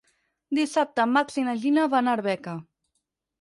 Dissabte 0.59 1.05
en 1.07 1.11
Max 1.17 1.37
i 1.41 1.43
na 1.49 1.53
Gina 1.67 1.85
van 1.93 2.11
a 2.13 2.17
Arbeca. 2.21 2.57